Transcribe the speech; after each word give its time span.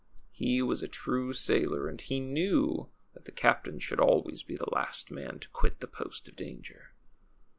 He 0.31 0.63
was 0.63 0.81
a 0.81 0.87
true 0.87 1.31
sailor, 1.31 1.87
and 1.87 2.01
he 2.01 2.19
knew 2.19 2.89
that 3.13 3.25
the 3.25 3.31
captain 3.31 3.77
should 3.77 3.99
always 3.99 4.41
be 4.41 4.55
the 4.55 4.67
last 4.73 5.11
man 5.11 5.37
to 5.37 5.49
quit 5.49 5.79
the 5.79 5.85
post 5.85 6.27
of 6.27 6.35
danger. 6.35 6.95